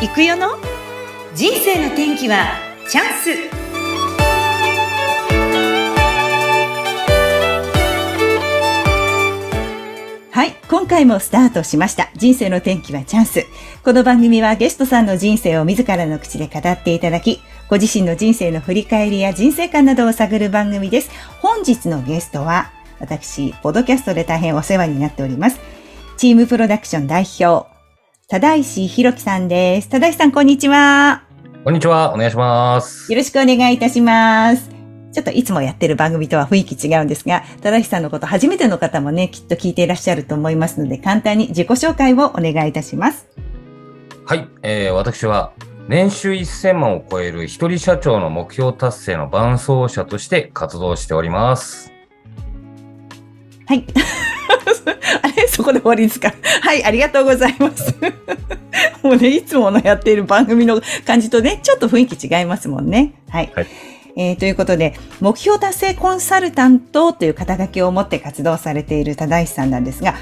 [0.00, 0.50] 行くよの？
[1.34, 2.52] 人生の天気は
[2.88, 3.30] チャンス。
[10.30, 12.12] はい今回もスタートしました。
[12.14, 13.44] 人生の天気はチャンス。
[13.82, 21.10] この番組はゲストさんの人生を自らの口で語っていただきご自身の人生の振り返りや人生観などを探る番組です。
[21.40, 22.70] 本日のゲストは
[23.00, 25.58] 私ポドキャストで大変お世話になっております。
[26.16, 27.76] チームプロダクション代表
[28.30, 29.88] 多石弘樹さんです。
[29.88, 31.22] 多石さん、こんにちは。
[31.64, 32.12] こんにちは。
[32.12, 33.10] お願いします。
[33.10, 34.68] よろしくお願いいたします。
[35.14, 43.26] ちょっといつもやってる番組とは雰囲気違うんですが、多石さんのこと初めての方もね、きっと聞いていらっしゃると思いますので、簡単に自己紹介をお願いいたします。
[44.26, 45.54] はい、えー、私は
[45.88, 51.90] 年収1000万を超える一人社長の目標達成の伴走者として活動しております。
[53.64, 53.86] はい。
[55.22, 55.46] あれ？
[55.48, 56.32] そこで終わりですか？
[56.62, 57.94] はい、ありがとうございます。
[59.02, 63.14] もうね、いつものやっている番組の感じとね、ちょっと雰囲気違いますもんね。
[63.28, 63.52] はい。
[63.54, 63.66] はい、
[64.16, 70.14] えー、ということで、目標達成コンサルタントという肩書きを持って活動されている忠石さんなんですが、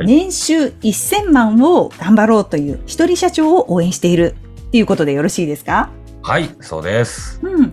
[0.00, 4.36] 年収1000万を頑張ろうという一人社長を応援している
[4.68, 5.90] っていうことでよろしいですか？
[6.22, 7.40] はい、そうです。
[7.42, 7.72] うん。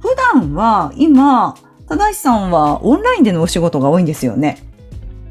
[0.00, 1.54] 普段は今、
[1.88, 4.58] 忠石さんはオンラインでのお仕事が多いんですよね。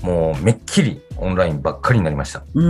[0.02, 2.44] もうめっきりオンラインばっかりになりました。
[2.54, 2.64] う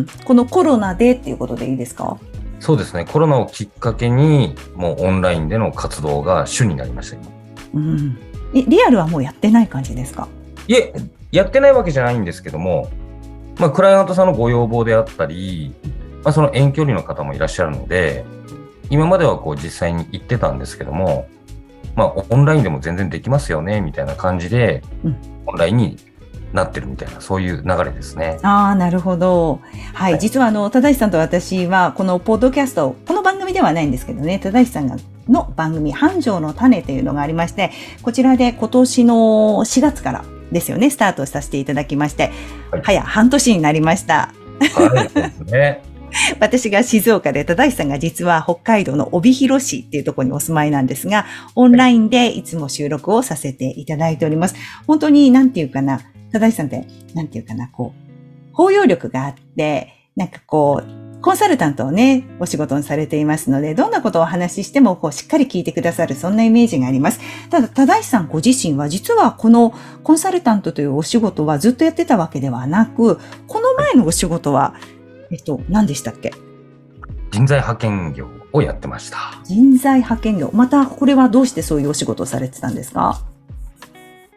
[0.00, 0.06] ん。
[0.24, 2.18] このコロナでっていうことでいいですか？
[2.60, 3.04] そうですね。
[3.04, 7.26] コロナをきっかけに、もうオンラインでの活動が主になりました、今。
[7.74, 8.18] うん。
[8.54, 10.28] え、リアルはもうやってない感じですか？
[10.66, 10.94] いえ、
[11.30, 12.88] やってないわけじゃないんですけども、
[13.58, 15.74] まあ、クライアントさんのご要望であったり、
[16.22, 18.24] まあ、その遠距離の方もいらっしゃるので、
[18.90, 21.28] 今まではこう実際に行ってたんですけども、
[21.96, 25.16] まあ、オンラインでも全然できますよね、みたいな感じで、うん、
[25.46, 25.96] オンラインに
[26.54, 28.38] なってるみたいな、そういう流れですね。
[28.42, 29.60] ああ、なるほど。
[29.92, 30.12] はい。
[30.12, 34.96] はい、実は、あの、正しさんと私は、このポッドキャスト、この番組ではないんですけどね、正しさんが
[35.28, 37.72] の番組、繁盛の種というのがありまして、
[38.02, 39.14] こちらで今年の
[39.64, 42.30] 4月からですよね、スタートさせていただきまして、
[42.70, 44.32] はい、早半年になりました。
[44.60, 45.82] はい、そうですね。
[46.38, 54.54] 私が静岡で、正しさんが実は北海道の帯広市っていうところにお住まいなんですが、オンラインでいつも収録をさせていただいております。
[54.86, 56.00] 本当に、なんていうかな、
[56.34, 67.20] 正しさんって、なんていうかな、こう、包容力があって、なんかこう、コンサルタントをね、お仕事にされていますので、どんなことをお話ししても、こう、しっかり聞いてくださる、そんなイメージがあります。
[67.50, 69.72] ただ、正しさんご自身は、実はこの
[70.02, 74.74] コンサルタントというお仕事はずっとやってたわけではなく、この前のお仕事は、
[75.30, 76.32] えっと、何でしたっけ？
[77.30, 79.18] 人材派遣業をやってました。
[79.44, 80.50] 人材派遣業。
[80.52, 83.22] また、これはどうしてそういうお仕事をされてたんですか？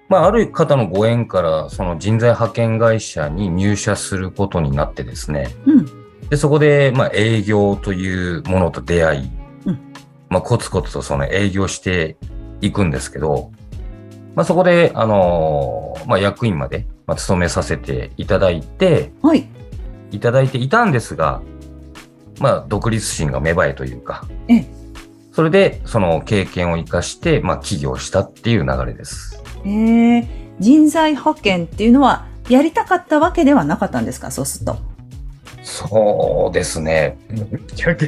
[0.09, 5.85] まあ、ある方のご縁から、その人材派遣会社に入社することになってですね、うん、
[6.29, 9.31] でそこで、まあ、営業というものと出会い、
[9.66, 9.79] うん、
[10.29, 12.17] まあ、コツコツとその営業して
[12.62, 13.51] いくんですけど、
[14.35, 19.50] まあ、そこで、あのー、まあ、役員まで、まあ、勤めさせていただいて、はい。
[20.12, 21.41] いただいていたんですが、
[22.40, 24.66] まあ、独立心が芽生えというか、え
[25.34, 29.36] それで、その経験を生かして、まあ、起業したっていう流れです。
[29.66, 30.28] えー、
[30.59, 34.31] 人材派遣っていうのはやりたかったわけではなかったんですか？
[34.31, 34.78] そうすると。
[35.63, 37.18] そうですね。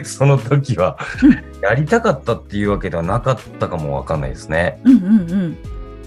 [0.06, 0.98] その時は
[1.62, 4.80] やりたかったっていうわけではなかったかもわかんないですね。
[4.86, 5.58] うんうんうん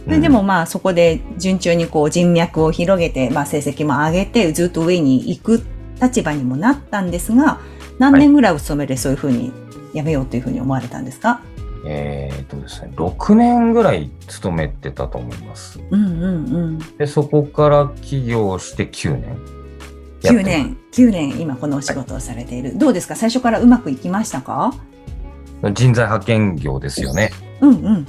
[0.09, 5.63] ででもまあそこで順調にこう人脈を広げて、まあ成績も上げてずっと上に行く
[6.01, 7.61] 立場にもなったんですが、
[8.01, 9.53] 何年ぐらいお勤めでそういうふうに
[9.95, 11.41] やめようというふうに思われたんですか？
[11.85, 15.81] えっ、ー、とですね、6年ぐらい勤めてたと思います。
[15.91, 16.79] うんうんうん。
[16.97, 19.37] で、そこから起業して9年。
[20.23, 22.69] 9年、9年今このお仕事をされている。
[22.71, 23.17] はい、どうですか？
[23.17, 24.73] 最初からうまくいきましたか？
[25.75, 27.31] 人材派遣業ですよね。
[27.61, 28.07] うんうん。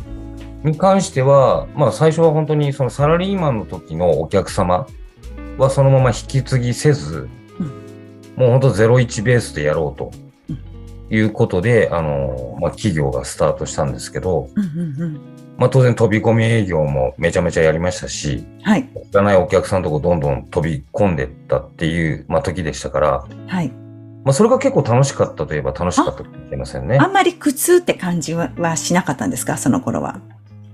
[0.63, 4.87] に関しては、まあ最初は本当にそのサラリーマンの時のお客様
[5.57, 7.27] はそのまま引き継ぎせず、
[7.59, 7.67] うん、
[8.37, 10.11] もう本当01ベースでやろうと。
[11.13, 15.21] いうことで、あの、まあ、企業がスタートしたんですけど、うんうんうん、
[15.57, 18.89] まあ、当然飛び込み営業もめちゃめちゃやりましたし、はい。
[19.11, 23.71] 知らないお客さんとこどんどん飛び込んでったっていう、まあ、時でしたから、はい。
[24.23, 26.97] まあ、それが結構楽しかったといえば楽しかったかもしれませんね。
[26.99, 30.19] あんまり苦痛って感じはしなかったんですか、その頃は。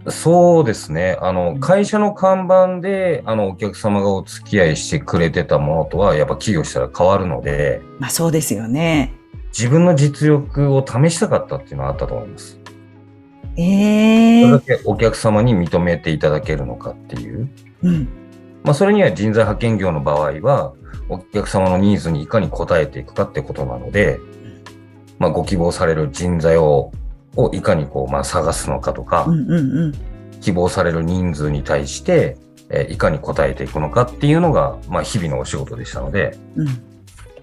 [0.08, 1.18] そうですね。
[1.20, 7.82] あの、会社の看板で、あの、お客様がお付き合いしてくれてたものとは、やっぱ企業したら変わるので。
[8.00, 9.19] まあそうですよね。
[9.50, 12.60] 自分の実力を試したかったっていうのはあったと思います。
[13.58, 14.60] ええー。
[14.60, 17.50] それだけお客様に認めていただけるのかっていう。
[17.84, 18.08] うん。
[18.64, 20.74] まあ、それには人材派遣業の場合は、
[21.08, 24.20] お客様のニーズにいかに応えていくかってことなので、
[25.18, 26.92] まあ、ご希望される人材を
[27.36, 29.94] をいかにこう、まあ、探すのかとか、うんうんうん、
[30.42, 32.38] 希望される人数に対して、
[32.70, 36.68] えー、いかに応えていくのかっていうのが、まあ、日々のお仕事でしたので、うん、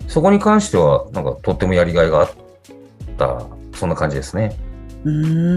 [0.07, 2.31] そこに関しては、なんかとってもやりがいがあっ
[3.19, 4.57] た、そんな感じですね。
[5.05, 5.11] う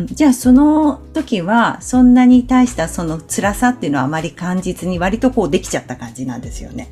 [0.03, 6.91] んじゃあその時はそんなに対したその辛さっていうのはあまり感じずに割とこうできちゃった感じなんですよね。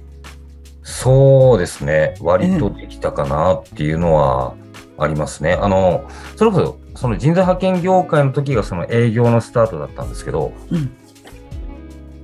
[0.81, 2.15] そうですね。
[2.19, 4.55] 割とできたかなっていうのは
[4.97, 5.53] ありますね。
[5.53, 10.89] うん、あの、それこそその人材派遣業界の時がその営業のスタートだったんですけど、うん、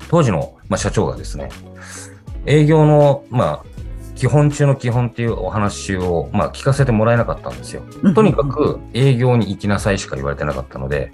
[0.09, 1.50] 当時の、まあ、社長がですね、
[2.47, 3.72] 営業の、まあ、
[4.23, 7.81] 基本中の基本っていうお話を、まあ、聞かせてもらえなかったんですよ。
[8.15, 11.11] とにかく営業に行きなさいしか言われてなかったので、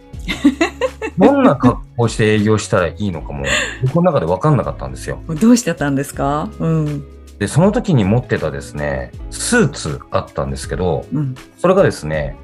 [1.17, 3.45] どんな格好して営業したらいいのかも、
[3.81, 5.17] 僕の中で分かんなかったんですよ。
[5.41, 6.49] どうしてたんですか？
[6.59, 7.03] うん。
[7.39, 12.35] で、その時に持ってたですね、スーツあったんですけど、うん、それがですね、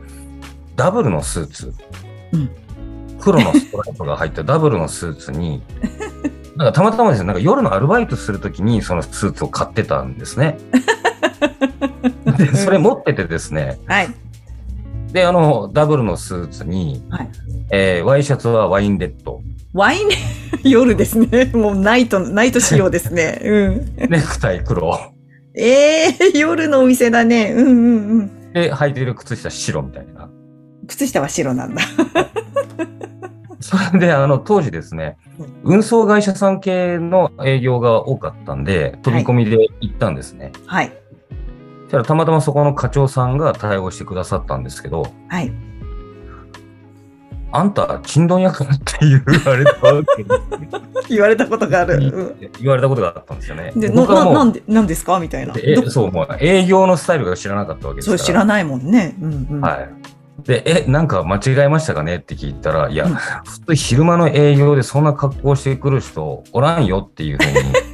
[0.75, 1.73] ダブルのスーツ、
[2.31, 2.50] うん、
[3.19, 5.61] 黒のストライプが入ったダブルのスーツに、
[6.56, 10.57] なんかたまたまですね、なんか夜のアルバイトするときにそのスーツを買ってたんですね。
[12.38, 14.10] で、それ持っててですね、はい。
[15.12, 17.30] で、あの、ダブルのスーツに、はい、
[17.72, 19.42] えー、ワイシャツはワインレッド。
[19.74, 20.10] ワイン？
[20.63, 21.52] 夜ですね。
[21.54, 23.40] もうナイト、ナイト仕様ですね。
[23.44, 24.10] うん。
[24.10, 24.98] ネクタイ黒。
[25.56, 27.54] ええー、夜のお店だね。
[27.56, 28.52] うんうんうん。
[28.54, 30.30] で、履いてる靴下白みたいな。
[30.88, 31.81] 靴下は白なんだ。
[33.60, 35.18] それで、あの、当時ですね、
[35.63, 40.52] 運送会社さん系の営業が多かったんで、飛び込みで行ったんですね。
[40.66, 40.92] はい。
[41.84, 45.52] そしたらたまたまそこの課長さんが対応してくださったんですけど、はい。
[47.52, 50.25] あんた、ちんどん役って言われたわけ
[51.07, 53.72] 言われたことがある、うん、言われたことがあったんですよね。
[53.78, 55.19] で、な、なんで、なんですか？
[55.22, 55.54] みたいな。
[55.56, 58.18] え、そう、もう営業のスタイルが知らなかったわけですから。
[58.18, 59.16] そう、知らないもんね。
[59.22, 59.90] うんうん、はい。
[60.45, 62.18] で、え、なんか間違えましたかね？
[62.18, 67.86] って聞いたら、いや、普通昼間の営業でそんな格好してくる人おらんよっていうふうに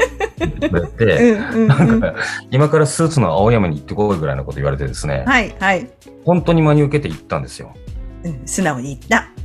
[0.60, 1.36] 言て、
[1.68, 2.16] なんか、
[2.52, 5.90] 今からスーツの青山に行ってこいぐらいのこと言われてですね、はい、はい。
[6.26, 7.74] 本当に真に受けて行ったんですよ。
[8.24, 9.41] うん、素直に言った。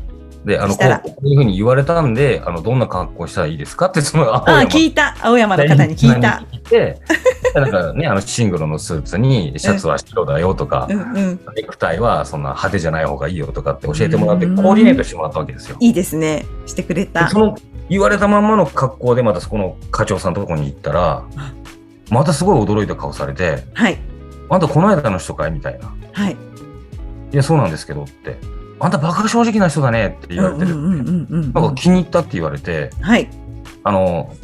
[0.46, 0.84] で、あの、こ
[1.24, 4.58] ういうふうに言われたんで、あの、どんな格好したらいいですかって、その青山。
[4.60, 5.16] あ、聞いた。
[5.20, 6.44] 青山の方に聞いた。
[6.52, 7.00] 聞いて、
[7.52, 15.76] なんかね、あの、シングルのスーツに、シャツは白だよとか、うんうん、ネクタイはそんな派手じゃない方がいいよとかって教えてもらって、コーディネートしてもらったわけですよ。
[15.80, 16.46] いいですね。
[16.66, 17.28] してくれた。
[17.28, 17.56] その、
[17.90, 21.24] 言われたまんまの格好で、またそこの課長さんのとこに行ったら、
[22.08, 23.98] またすごい驚いた顔されて、はい。
[24.48, 25.50] あんたこの間の人かい？
[25.50, 25.92] みたいな。
[26.12, 26.36] はい。
[27.32, 28.38] いや、そうなんですけどって。
[28.78, 30.76] あんたバカ正直な人だねって言われてる。
[30.76, 33.30] なんか気に入ったって言われて、はい。
[33.84, 34.34] あの、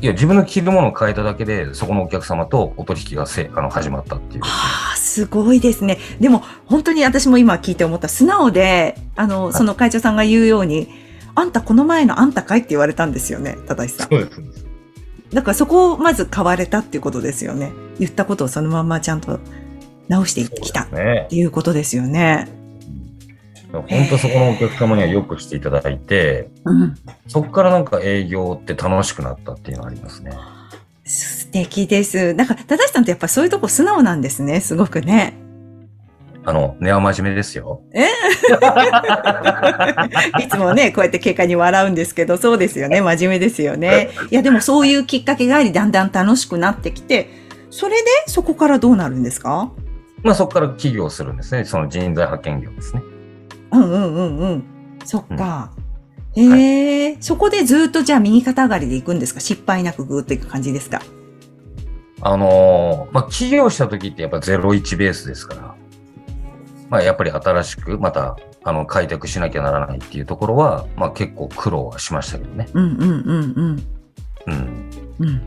[0.00, 5.98] いや、自分の着るものを変えただけで、そこのお客様とお取引がせあの始まったっていう、ああ、すごいですね。
[6.20, 10.88] でも、本当に私も今聞いて思った、素直で、あの、その会長さんが言うように、
[11.34, 12.60] あんたこの前のあんたかい？
[12.60, 14.08] って言われたんですよね、正さん。
[14.08, 14.42] そうです。
[15.32, 17.72] だからそこをまず買われたっていうことですよね。
[17.98, 19.38] 言ったことをそのままちゃんと
[20.08, 22.48] 直してきたっていうことですよね。
[23.72, 26.94] 本当そこのお客様にはよくしていただいて、うん、
[27.28, 30.32] そこからなんか営業って楽しくなったっていうのありますね。
[31.04, 32.34] 素敵です。
[32.34, 35.34] なんか、正しさんってやっぱそういうとこ素直なんですね、すごくね。
[36.44, 37.82] あの、根は真面目ですよ。
[37.92, 38.06] え？
[40.40, 44.10] いつもね、こうやって結果に笑うんですけど、そうですよね、真面目ですよね。
[44.30, 47.28] いや、でもそういうきっかけがあり、だんだん楽しくなってきて、
[47.70, 49.70] それでそこからどうなるんですか？
[50.22, 51.64] まあそこから起業するんですね。
[51.64, 53.02] その人材派遣業ですね。
[53.72, 54.64] うんうんうんうん。
[55.04, 55.72] そっか。
[56.36, 59.40] うん、ええーはい、そこでずっとじゃあ右肩上がりでいくんですか？
[59.40, 61.02] 失敗なくぐーっといく感じですか？
[62.22, 65.74] あのー、まあ、起業した時ってやっぱ01ベースですから、
[66.90, 72.68] まあ、やっぱり新しくまた、あの、開拓しなきゃならないっていうところは、まあ、結構苦労はしましたけどね。
[72.74, 73.82] うんうんうんうん。
[74.46, 74.90] うん。
[75.20, 75.40] うん。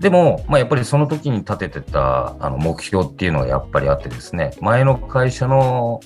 [0.00, 6.00] でも、まあ、やっぱりその時に立ててたあの目標っていうのはやっぱりあってですね、前の会社の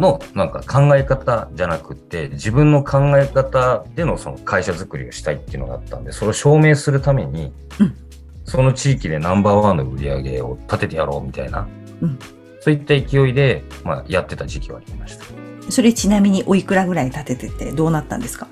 [0.00, 7.96] のなんか考え方じゃなくて自分の考え方でのその会社づくりをしたいっていうのがあったんでそれを証明するために、うん、
[8.44, 11.68] その地域でナンバーワンの売り上げを立ててやろうみたいな、
[12.00, 12.18] うん、
[12.60, 15.24] そういった勢いで、まあ、やってた時期はありました。
[15.70, 18.48] それちなみにおいくらぐらい立てててどうなったんですか？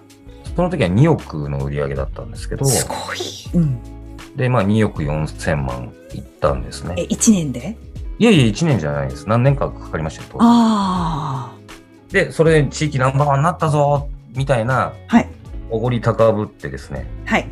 [0.54, 3.18] その時は2億の売り上げだったんですけどすごい、
[3.54, 6.94] うん、でまあ2億4千万いったんですね。
[6.96, 7.76] え1年で？
[8.18, 9.28] いえいえ、1年じゃないです。
[9.28, 12.12] 何年かかかりましたよ、ああ。
[12.12, 15.28] で、それで地域ナンバーワンになったぞ、みたいな、はい。
[15.70, 17.06] おごり高ぶってですね。
[17.26, 17.46] はい。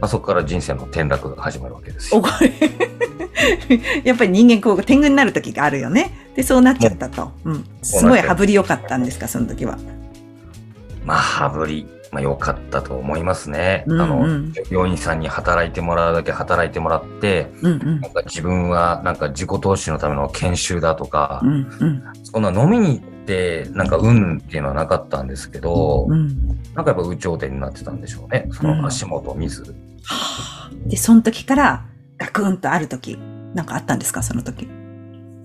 [0.00, 2.20] まあ、そこから人生の転落が始まるわけですよ。
[2.20, 2.52] おごり
[4.04, 6.12] やっぱり人間こう天狗になる時があるよね。
[6.34, 7.32] で、そうなっちゃったと。
[7.44, 7.64] うん。
[7.82, 9.78] すごい羽振り良かったんですか、その時は。
[11.04, 11.86] まあ、羽振り。
[12.12, 13.84] まあ、良かったと思いますね。
[13.86, 28.46] うんうん、あの、従業員さんに働いてもらうだけ働いてもらって、うんうん、なんか自分はなんか自己投資のための研修だとか、うんうん、そんな飲みに行って、なんか運っていうのはなかったんですけど、うん、なんかやっぱ有頂天になってたんでしょうね。
[28.52, 29.74] その足元を見ず。
[30.70, 31.86] うん、で、その時から
[32.18, 33.18] ガクンとある時、
[33.54, 34.68] なんかあったんですか、その時。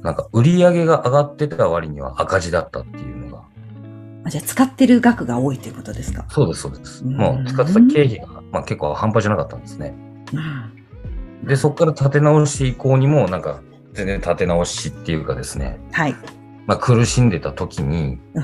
[0.04, 3.17] なんか売り上げが上がってた割には赤字だったっていう
[4.28, 4.32] のが。
[4.32, 6.26] じゃあ使ってる額が多いということですか？
[6.30, 7.04] そうです、そうです。
[7.04, 9.94] もう使ってた経費が、まあ、結構半端じゃなかったんですね。
[11.42, 13.62] うん、で、そこから立て直し以降にも、なんか
[13.94, 15.80] 全然立て直しっていうかですね。
[15.92, 16.16] はい。
[16.66, 18.44] まあ、苦しんでた時に、うん、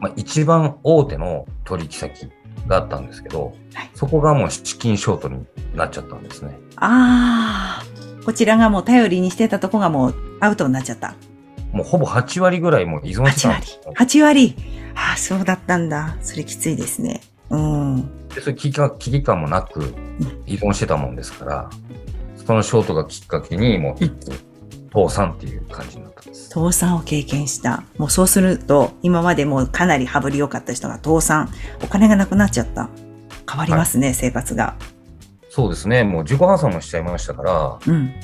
[0.00, 2.28] まあ、一番大手の取引先
[2.66, 6.58] があったんですけど、はい、そこがもう資金ショートになっちゃったんですね。
[6.76, 11.14] ああ、こちらがもう頼りにしてたとこがもうアウトになっちゃった。
[11.72, 14.56] もうほぼ8割ぐらいも依存してたんです8割。
[14.56, 14.79] 8割。
[14.94, 16.16] ああ、そうだったんだ。
[16.20, 17.20] それきついですね。
[17.50, 18.28] うん。
[18.28, 18.70] で、そういう危
[19.10, 19.94] 機感もなく
[20.46, 21.70] 依存してたもんですから、
[22.46, 24.38] そのショートがきっかけにもう一気に
[24.92, 26.48] 倒産っていう感じになったんです。
[26.48, 27.84] 倒産を経験した。
[27.98, 31.48] もうそうすると、今までもかなり羽振り良かった人が倒産、
[31.82, 32.88] お金がなくなっちゃった。
[33.48, 34.76] 変わりますね、はい、生活が。
[35.48, 36.04] そうですね。
[36.04, 38.14] もう自己破産もしちゃいましたから、うん、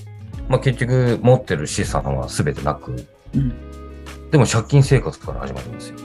[0.48, 5.96] まあ結局持ってる資産は全てなく、うん、でも借金生活から始まるんですよ。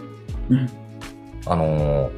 [0.49, 0.69] うん、
[1.45, 2.11] あの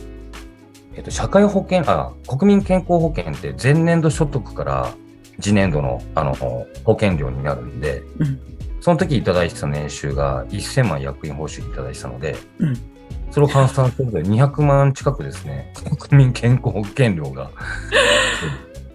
[0.96, 4.94] えっと、社会保険、あ、国民健康保険って前年度所得から
[5.42, 6.68] 次年度のあの保
[7.00, 8.40] 険料になるんで、うん、
[8.80, 12.76] その時いただいてた年収が1000万役員報酬いただいてたので、うん、
[13.32, 17.50] それを換算すると200万近くですね、国民健康保険料が。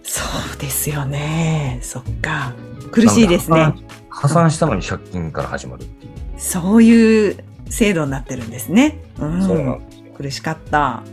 [0.03, 0.23] そ
[0.55, 1.79] うですよね。
[1.83, 2.53] そっか。
[2.91, 3.75] 苦しいですね。
[4.09, 6.11] 破産したのに借金から始まるっていう。
[6.37, 9.01] そういう制度になってるんですね。
[9.19, 10.13] うん、そうなんですよ。
[10.15, 11.03] 苦しかった。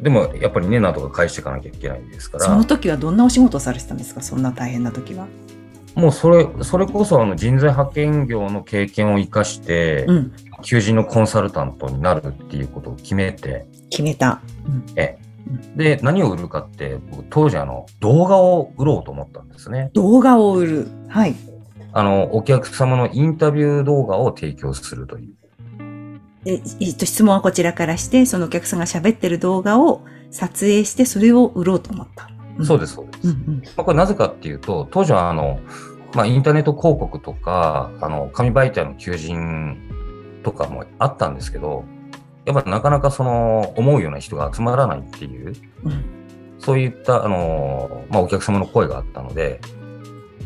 [0.00, 2.44] でもやっぱりね、なんとか返していかなきゃいけないんですから。
[2.44, 4.20] その時はどんなお仕事をされてたんですか？
[4.20, 5.26] そんな大変な時は。
[5.94, 13.66] もうそれ、それこそあの人材派遣業の経験を生かして、うん、求人のコンサルタントになるっていうことを決めて。
[13.88, 14.42] 決めた。
[14.66, 15.18] うん、え
[15.74, 16.98] で、何を売るかって、
[17.30, 19.90] 当時あの、動画を売ろうと思ったんですね。
[19.94, 20.88] 動画を売る。
[21.08, 21.34] はい。
[21.92, 25.34] あの、お客様のインタビュー動画を提供するという。
[26.46, 32.30] え、えっと、質問はこちらからして、そのお客さんが喋ってる動画を撮影して、それを売ろうと思った。
[32.58, 33.28] うん、そうです、そうです。
[33.28, 35.58] うんうんまあ、これなぜかっていうと、当時はあの、
[36.14, 39.76] まあ、インターネット広告とか、あの、紙媒体の求人
[40.44, 41.84] とかもあったんですけど、
[42.44, 46.04] やっぱなかなかその、思うような人が集まらないっていう、うん、
[46.60, 49.60] そういった、あの、まあ、お客様の声があったので、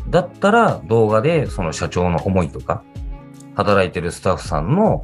[0.09, 2.83] だったら動画でその社長の思いとか、
[3.53, 5.03] 働いてるスタッフさんの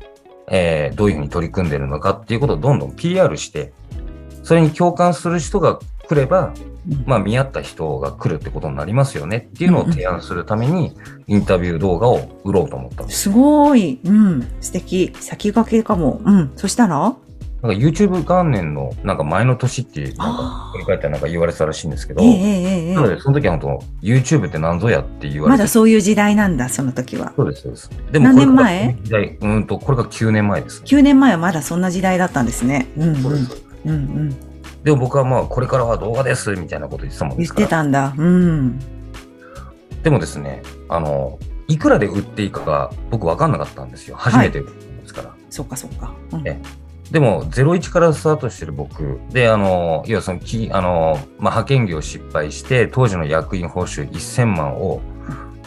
[0.50, 3.74] えー、どういうふうに取り組んでるのかっていうことをどんどん PR して、
[4.44, 6.54] それに共感する人が来れば、
[7.06, 10.96] まあ見合った人が来るってことになりますよねっていうのを提案するために、
[11.28, 13.24] インタビュー動画を売ろうと思ったんです。
[13.24, 14.00] すごい。
[14.06, 14.48] うん。
[14.62, 15.14] 素敵。
[15.20, 16.22] 先駆けかも。
[16.24, 16.52] うん。
[16.56, 17.14] そしたら？
[17.62, 27.34] なんか YouTube 元年のなんか前の年ってなんか振り返ったらなんか言われてたらしいんですけど、えーえー、なのでその時は本当 YouTube って何ぞやって言われてまだそういう時代なんだ、その時は。
[27.36, 27.90] そうです、そうです。
[28.12, 28.98] でも何年前？
[29.02, 30.88] 時代うんと、これが9年前です、ね。
[30.88, 32.88] 9年前はまだそんな時代だったんですね。
[32.96, 33.66] うん、うん、そうです。
[33.86, 34.36] うんうん。
[34.84, 37.58] でも僕はまあこれからは動画ですみたいなこと言ってたもんですから。
[37.60, 38.14] 言ってたんだ。
[38.16, 38.80] うん。
[40.04, 44.16] でもですね、あの、いくらで売っていいかが僕分かんなかったんですよ。
[44.16, 44.68] 初めてで
[45.06, 45.30] すから。
[45.30, 46.14] はい、そっかそっか。
[46.32, 46.44] うん、
[47.12, 55.02] でも、01からスタートしてる僕、で、あの、要はその、きあの、まあ、派遣業失敗して、当時の役員報酬1000万を、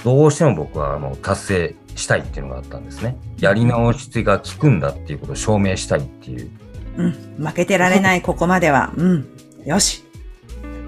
[0.05, 3.17] どうしても僕は、あの、達成したいっていうのがあったんですね。
[3.39, 6.51] やり直しが効くんだっていうことを証明したいっていう。
[6.97, 8.93] うん、負けてられない、 ここまでは。
[8.97, 9.27] うん、
[9.65, 10.05] よし。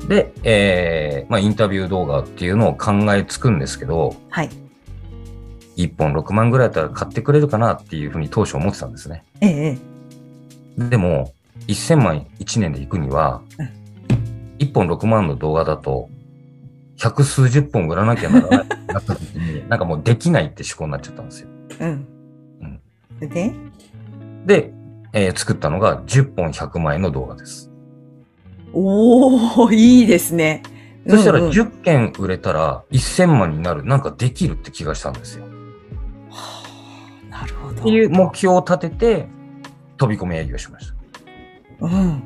[0.07, 4.51] で、えー、まあ、インタビュー動画っていうのを考えつくんですけど、はい。
[5.77, 9.25] 1本6万ぐらいだったら買ってくれるかなっていうふうに当初思ってたんですね。
[9.41, 9.92] ええ。
[10.77, 11.33] でも、
[11.69, 13.43] 1000万1年で行くには、
[14.59, 16.09] 1本6万の動画だと、
[16.97, 21.49] 百数十本売らなきゃならないなった時に、 なんかもうできないって思考になっちゃったんですよ。
[21.81, 22.07] うん。
[23.21, 23.55] うん、で
[24.47, 24.73] で、
[25.13, 27.71] えー、作ったのが10本100万円の動画です。
[28.73, 30.63] おー、いいですね。
[31.09, 35.45] そしたら10件売れたら1000万になる、なんかできるって気がしたんですよ。
[36.31, 36.63] は
[37.31, 37.81] あ、なるほど。
[37.81, 39.29] っていう目標を立てて、
[40.03, 41.87] 飛び込み営業しました。
[41.87, 42.23] うん。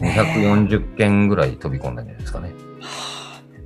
[0.00, 2.52] 240件ぐらい飛び込んだんじゃないですかね。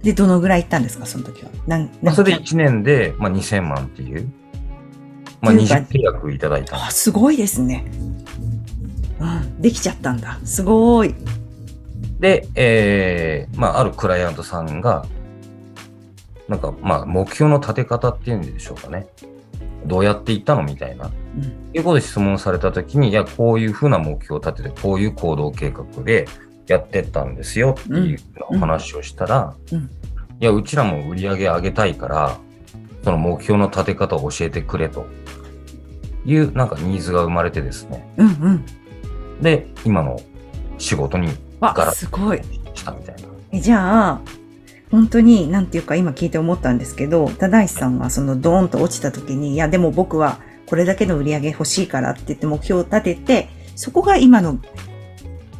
[0.02, 1.50] で、どのぐらい行ったんですか、その時は？
[1.66, 4.30] なんまあ、それで1年で、まあ、2000万っていう、
[5.40, 6.76] まあ、20契約いただいた。
[6.76, 7.86] あ、すごいですね。
[9.18, 10.38] うん、できちゃったんだ。
[10.44, 11.14] すごい。
[12.20, 15.06] で、えー、まあ、あるクライアントさんが、
[16.48, 19.06] なんか、まあ、目標の立て方っていうんでしょうかね。
[19.86, 21.06] どうやっていったのみたいな。
[21.06, 26.26] うん、いうことで質問されたときに、いや、こういうふうな目標を立てて、こういう行動計画で
[26.66, 28.18] やってったんですよっていう
[28.50, 29.88] お話をしたら、うんうん、い
[30.40, 32.38] や、うちらも売り上げ上げたいから、
[33.02, 35.06] その目標の立て方を教えてくれと
[36.24, 38.08] いうなんかニーズが生まれてですね。
[38.16, 38.66] うんうん、
[39.42, 40.20] で、今の
[40.78, 41.28] 仕事に
[41.60, 42.40] ガラッすごい
[42.74, 43.22] したみたいな。
[43.52, 44.20] えじゃあ、
[44.94, 54.60] 本当に、なんていうか今聞いて思ったんですけど、忠石さんがそのドーンと落ちた時に、いや、でも僕はこれだけの売り上げ欲しいからって言って目標を立てて、そこが今の、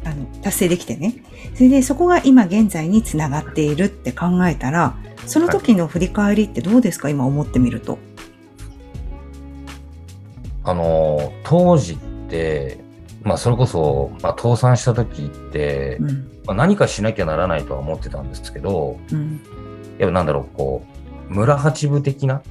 [0.05, 1.15] あの、達成できてね。
[1.53, 7.09] それでそこが今現在につながっているって考えたら、その時の振り返りってどうですか？
[7.09, 7.97] 今思ってみると。
[10.63, 11.97] あの、当時っ
[12.29, 12.84] て、
[13.25, 16.09] まあ、それこそ、まあ、倒産した時って、うん、
[16.45, 19.41] まあ、何かしなきゃならないとは思ってたんですけど、うん、
[19.97, 20.85] やっぱなんだろう、こ
[21.29, 22.43] う、村八部的な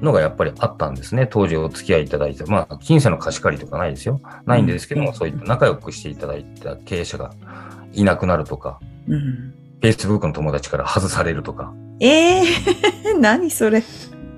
[0.00, 1.26] のがやっぱりあったんですね。
[1.26, 2.44] 当時お付き合いいただいて。
[2.44, 4.22] まあ、金銭の貸し借りとかないですよ。
[4.46, 7.34] ないんですけども、うん、そういった仲良くしていただいた経営者が
[7.92, 11.74] いなくなるとか、うん、Facebook の友達から外されるとか。
[12.00, 13.82] ええー、 何それ。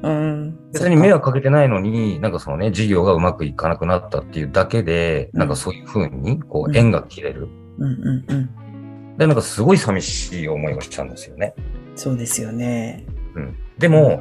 [0.04, 7.48] うん、別に迷惑かけてないのに、なんかそのね、事業がうまくいかなくなったっていうだけで、うん、なんかそういうふうに、こう、縁が切れる。
[7.78, 9.16] うんうんうん。
[9.16, 11.54] で、なんかすごい寂しい思いをしちゃうんですよね。
[11.96, 13.06] そうですよね。
[13.34, 13.56] うん。
[13.78, 14.20] でも、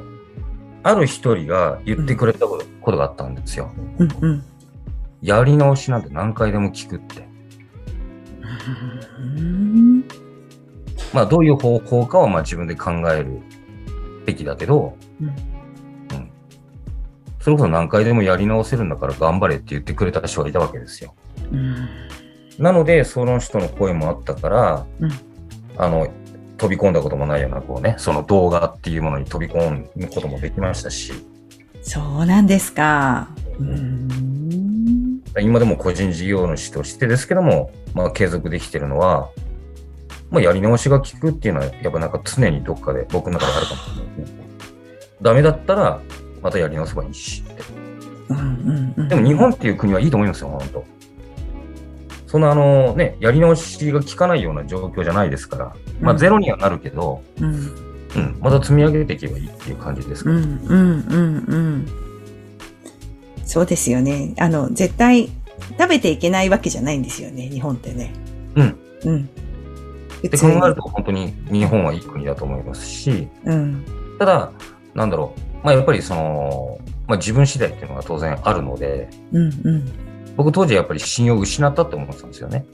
[0.83, 3.69] ある一人が言ってくれたことがあったんですよ。
[3.97, 4.43] うんうん。
[5.21, 7.27] やり直しなんて何回でも聞くって。
[11.13, 13.41] まあ、どういう方法かはまあ自分で考える
[14.25, 15.52] べきだけど、うん
[17.43, 21.13] それこそ何回でもやり直せるんだから頑張れって言ってくれた人がいたわけですよ。
[21.51, 21.89] うん、
[22.57, 25.11] なので、その人の声もあったから、うん、
[25.77, 26.07] あの、
[26.57, 31.11] 飛び込んだこともないような、こうね、その動画っていうものに飛び込むこともできましたし。
[31.81, 33.27] そうなんですか。
[33.59, 34.07] うん
[35.41, 39.31] 今でも個人事業主としてですけども、まあ、継続できてるのは、
[40.31, 44.43] まあ、やり直しが効くっていうのは、やっぱなんか常にどっかで僕の中であるかもしれないですね。
[45.21, 45.99] ダメだったら、
[46.43, 47.63] またやり直せばいいしって。
[48.29, 50.85] うんうんうん、でも日本っていう国はいいと思いますよ、本当。
[52.27, 57.53] そのあのね、やり直しが効かないような状況じゃないですから、まあゼロにはなるけど、うん、
[58.15, 61.87] うん、また積み上げていけばいいっていう感じですか、ね、うんうんうんうん。
[63.45, 64.33] そうですよね。
[64.39, 65.29] あの、絶対
[65.77, 68.13] 食べていけないわけじゃないんですよね、日本ってね。
[68.55, 68.77] うん。
[69.05, 69.29] うん。
[70.27, 73.85] って考えると本当に日本はいい国だと思いますし、うん、
[74.17, 74.51] ただ、
[74.93, 79.91] なんだろう、まあ、やっぱりその、まあ、自分次第っていうのが当然あるので、うんうん、
[80.35, 82.65] 僕当時やっぱり信用を失ったって思ってたんですよね。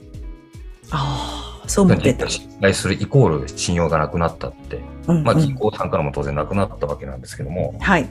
[0.90, 2.28] ああ、そう思ってた。
[2.28, 8.08] 信頼するイコール信用がなくなったって、うんうん、まあ銀行さんからも当然なくなったわけなんですけども、はい。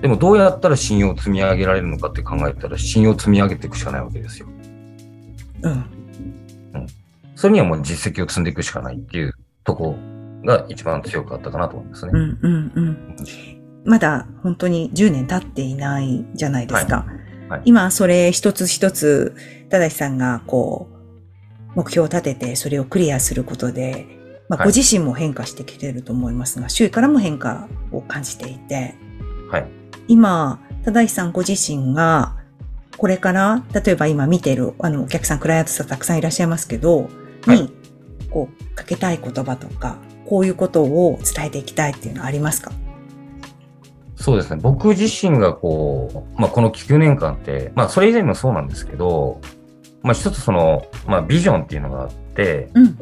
[0.00, 4.46] でもどうやったら信用を積み上げられるのかって考えたら信用を積み上げていくしかないわけですよ。
[5.62, 5.72] うん。
[5.72, 5.74] う
[6.78, 6.86] ん。
[7.34, 9.96] それにはもう実績を積んでいくしかないっていうとこ
[10.44, 12.12] が一番強かったかなと思いますね。
[12.14, 13.16] うんうんうん。
[13.84, 17.04] まだ本当に10年経っていないじゃないですか。
[17.06, 19.34] はいはい、今それ一つ一つ、
[19.70, 21.00] ただしさんがこう、
[21.74, 24.06] 目標を立ててそれをクリアすることで、
[24.48, 28.94] まあ、ご自身も変化してきてると思いますが、周囲からも変化を感じていて、
[29.50, 29.66] はい、
[30.08, 32.36] 今、ただしさんご自身が、
[32.96, 37.08] これから、例えば今見てる、あの、お客さん、クライアントさんたくさんいらっしゃいますけど、
[37.46, 37.72] に、
[38.30, 39.98] こう、かけたい言葉とか、
[40.30, 42.70] こういうことを伝えていきたいっていうのはありますか？
[44.14, 44.60] そうですね。
[44.62, 49.40] 僕自身がこう、まあ、この9年間って、まあ、それ以前もそうなんですけど、
[50.02, 52.96] まあ、一つその、まあ、ビジョンっていうのがあって、うん、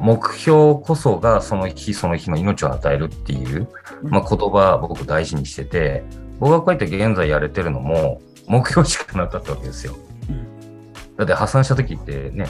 [0.00, 3.68] 目標こそがその日その日の命を与えるっていう、
[4.02, 6.02] まあ、言葉僕大事にしてて、
[6.40, 9.94] 僕がこうやって現在やれてるのも、目標しかなかったわけですよ。
[10.28, 12.46] うん、だって破産した時ってね、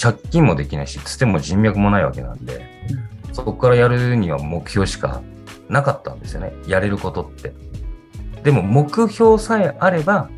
[0.00, 2.73] 借金もできないし、つても人脈もないわけなんで、うん
[3.34, 5.20] そこからやるには目標しか
[5.68, 6.52] なかったんですよね。
[6.68, 7.52] やれることって。
[8.44, 10.30] でも目標さえあれば、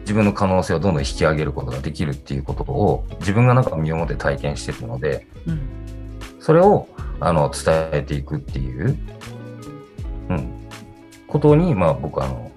[0.00, 5.60] 自分の可能性をどんどん引き上げることができるっていうことを自分がなんか身をもって体験してるので、うん、
[6.40, 6.88] それを
[7.20, 8.98] あの伝えていくっていう、
[10.30, 10.68] うん、
[11.26, 12.50] ことに、まあ僕はあの、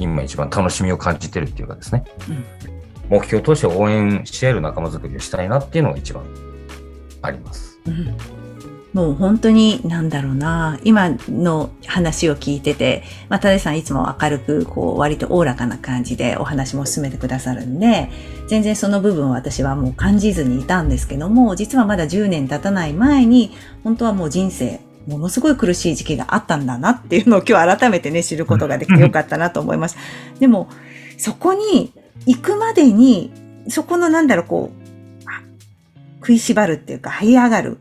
[0.00, 2.44] 今一番楽しみを感じてるっていうかですね、うん、
[3.08, 6.24] 目標として応援し合える仲間づくりをしたいなっていうのが一番
[7.22, 7.78] あります。
[7.86, 8.35] うん
[8.96, 18.08] もう本当に、なんだろうな、今の話を聞いてて、まあ、たださんいつも明るく、こう、割とおおらかな感じでお話も進めてくださるんで、
[18.48, 23.50] 全然その部分私はもう感じずにいたんですけども、実はまだ10年経たない前に、
[23.84, 29.98] 本当はもう人生、ものすごい苦しい時期があったんだなっていうのを今日改めてね、知ることができてよかったなと思います。
[30.40, 30.70] でも、
[31.18, 31.92] そこに
[32.24, 33.30] 行くまでに、
[33.68, 34.86] そこのなんだろう、こう、
[36.20, 37.76] 食いしばるっていうか、這い上がる。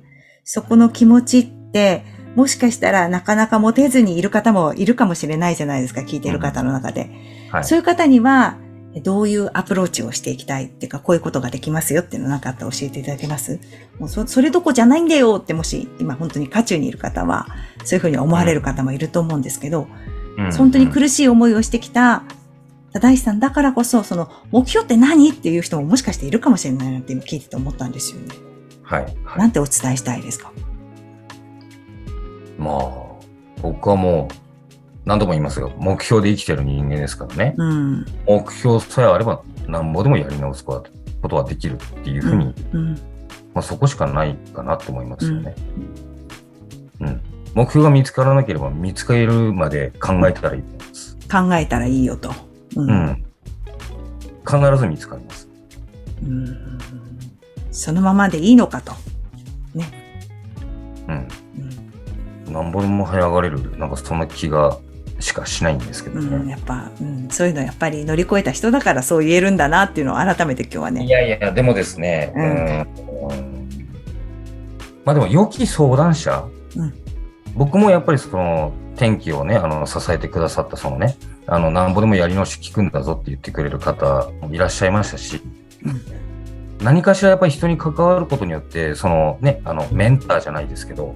[0.45, 2.03] そこの気持ちって、
[2.35, 7.09] もしかしたらなかなか持てずにいる方もいるかもしれないじゃないですか、聞いてる方の中で。
[7.51, 8.57] はい、そういう方には、
[9.03, 13.59] どういうアプローチをしていきたいっていうか、こういうことができますよっていうのなかったら教えていただけます？
[13.99, 17.47] もうそそれどこじゃないんだよってもし今本当に渦中にいる方は、
[17.83, 19.87] そういうふうに思われる方もいると思うんですけど、
[20.37, 22.23] うん、本当に苦しい思いをしてきた
[22.93, 25.29] 忠石さんだからこそ、その目標って何？
[25.31, 28.33] っていう人ももしかしているかもしれないなって今聞いてて思ったんですよね。
[28.85, 29.03] はい。
[29.23, 30.51] はい、なんてお伝えしたいですか？
[32.57, 32.81] まあ、
[33.61, 34.35] 僕はもう、
[35.05, 37.55] 何度も言いますが、目標で生きてる人間ですからね。
[37.57, 40.83] うん、目標さえあれば、なんぼでもやり直すこ
[41.27, 42.93] とはできるっていうふうに、うん、
[43.53, 45.55] まあ、そこしかないかなと思いますよね。
[47.01, 47.21] うん。
[47.53, 51.17] 目標が見つからなければ、見つかるまで考えたらいいと思います。
[51.29, 52.31] 考えたらいいよと。
[52.75, 53.23] うん。
[54.45, 55.49] 必ず見つかります。
[56.23, 56.79] うん
[57.75, 58.93] そのままでいいのかと。
[59.75, 59.91] ね。
[61.09, 61.27] うん。
[62.47, 64.79] うん、なんぼでも早上がれる、なんかそんな気が
[65.19, 66.37] しかしないんですけどね。
[66.37, 71.03] うん、やっぱ、うん、そういうのやっぱり乗り越えた人だからそう言えるんだなっていうのを改めて今日はね。
[71.03, 73.79] いやいや、でもですね、うん、うん、
[75.03, 76.93] まあでも良き相談者、うん、
[77.55, 85.41] 僕もやっぱりその天気をね、あの、支えてくださったそのね、あの、なんぼでもやり直し聞くんだぞって言ってくれる方もいらっしゃいましたし、
[85.83, 86.25] うん
[86.85, 91.15] 何かしらやっぱり人に関わることによって、そのね、あの、メンターじゃないですけど、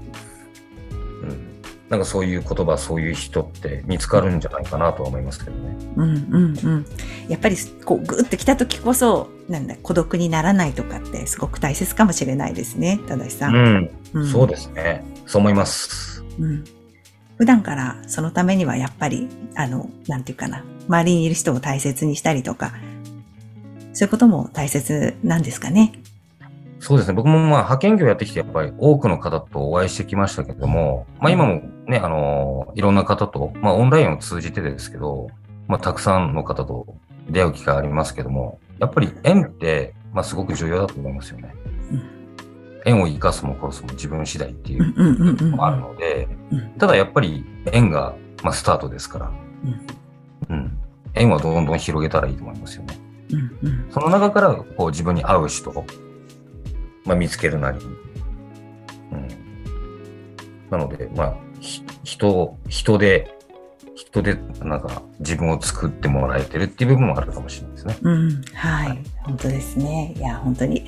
[1.21, 5.77] うん、なんかそういう言葉、そういう人って見つかるんじゃないかなとは思いますけどね。
[5.95, 6.85] うんうんうん。
[7.27, 7.55] やっぱり、
[7.85, 13.55] こう、ぐっと来た時こそ、なんだ、孤独にならないとかってすごく大切かもしれないですね、正さん。
[13.55, 13.89] うん。
[14.13, 15.03] うん、そうですね。
[15.27, 16.23] そう思います。
[16.39, 16.63] うん。
[17.37, 22.73] 普段からそのためにはやっぱり、あの、なんていうかな、周りにいる人を大切にしたりとか、
[23.99, 25.91] そういうことも大切なんですかね。
[26.79, 27.13] そうですね。
[27.15, 35.27] 僕もまあ派遣業やってきて、やっぱり多くの方とお会いしてきましたけども、まあ今もね、あの、いろんな方と、まあオンラインを通じてですけど、
[35.67, 36.95] まあたくさんの方と
[37.29, 41.53] 出会う機会ありますけども、やっぱり縁って、まあすごく重要だと思いますよね。
[41.91, 42.01] うん、
[42.85, 44.93] 縁を生かすも殺すも自分次第っていう
[45.41, 46.29] のもあるので、
[46.77, 49.31] ただやっぱり縁が、まあ、スタートですから、
[50.49, 50.77] うん、うん、
[51.15, 53.08] 縁はどんどん広げたらいいと思いますよね。
[53.91, 55.85] その中からこう自分に合う人を、
[57.05, 57.79] まあ、見つけるなり、
[59.11, 59.27] うん、
[60.69, 61.37] なので、まあ、
[62.03, 63.35] 人、人で、
[63.95, 67.97] 人でなんか自分を作ってもらえてるっていう部分もあるかもしれないですね。
[68.01, 70.13] うん、はい、はい、本当ですね。
[70.17, 70.87] いや、本当に、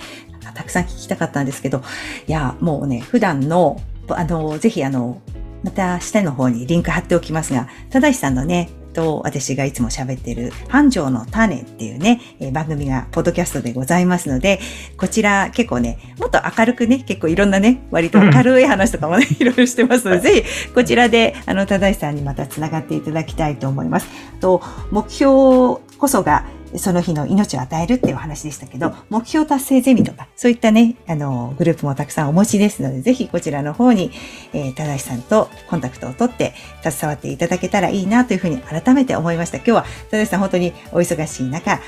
[0.55, 1.83] たくさん聞きたかったんですけど、
[2.27, 5.21] いや、もうね、普段の、あの、ぜひあの、
[5.63, 14.59] また下の方にリンク貼っておきますが、正さんのね、と私がいつも喋ってる繁盛の種っていうね、えー、番組がポッドキャストでございますので、
[14.97, 24.07] こちら結構ね、もっと明るくね、結構いろんなね、割と軽い話とかもね、 いろいろしてますので、ぜひこちらで、あの、正さんにまた繋がっていただきたいと思います。
[24.39, 26.45] と、目標こそが
[26.77, 34.11] その日の命を与えるっていうお話でしたけど、目標達成ゼミとか、そういったね、あの、グループもたくさんお持ちですので、ぜひこちらの方に、
[34.53, 36.53] えー、正さんとコンタクトを取って
[36.83, 39.57] 携わっていただけたらいいなというふうに改めて思いました。
[39.57, 41.79] 今日は正さん本当にお忙しい中、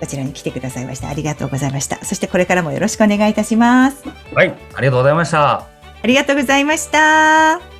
[0.00, 1.08] こちらに来てくださいました。
[1.08, 2.04] ありがとうございました。
[2.04, 4.04] そしてこれからもよろしくお願いいたします。
[4.34, 5.66] はい、ありがとうございました。
[6.04, 7.73] ありがとうございました。